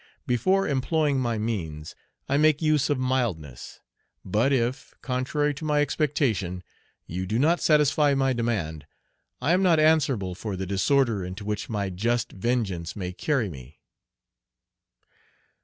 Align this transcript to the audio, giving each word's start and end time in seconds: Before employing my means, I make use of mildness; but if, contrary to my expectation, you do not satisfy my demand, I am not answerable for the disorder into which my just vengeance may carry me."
Before 0.25 0.67
employing 0.67 1.19
my 1.19 1.37
means, 1.37 1.93
I 2.27 2.35
make 2.37 2.59
use 2.59 2.89
of 2.89 2.97
mildness; 2.97 3.81
but 4.25 4.51
if, 4.51 4.95
contrary 5.03 5.53
to 5.53 5.63
my 5.63 5.79
expectation, 5.81 6.63
you 7.05 7.27
do 7.27 7.37
not 7.37 7.59
satisfy 7.61 8.15
my 8.15 8.33
demand, 8.33 8.87
I 9.43 9.51
am 9.53 9.61
not 9.61 9.79
answerable 9.79 10.33
for 10.33 10.55
the 10.55 10.65
disorder 10.65 11.23
into 11.23 11.45
which 11.45 11.69
my 11.69 11.91
just 11.91 12.31
vengeance 12.31 12.95
may 12.95 13.13
carry 13.13 13.47
me." 13.47 13.79